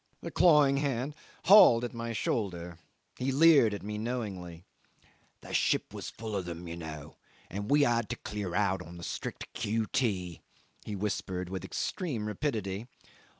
The 0.23 0.31
clawing 0.31 0.77
hand 0.77 1.13
hauled 1.45 1.83
at 1.83 1.93
my 1.93 2.11
shoulder; 2.11 2.79
he 3.19 3.31
leered 3.31 3.71
at 3.71 3.83
me 3.83 3.99
knowingly. 3.99 4.65
"The 5.41 5.53
ship 5.53 5.93
was 5.93 6.09
full 6.09 6.35
of 6.35 6.45
them, 6.45 6.67
you 6.67 6.75
know, 6.75 7.17
and 7.51 7.69
we 7.69 7.83
had 7.83 8.09
to 8.09 8.15
clear 8.15 8.55
out 8.55 8.81
on 8.81 8.97
the 8.97 9.03
strict 9.03 9.53
Q.T.," 9.53 10.41
he 10.85 10.95
whispered 10.95 11.49
with 11.49 11.63
extreme 11.63 12.25
rapidity. 12.25 12.87